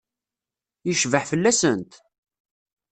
Yecbeḥ 0.87 1.23
fell-asent? 1.31 1.91